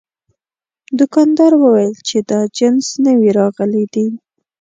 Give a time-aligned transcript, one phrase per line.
[0.99, 4.05] دوکاندار وویل چې دا جنس نوي راغلي دي.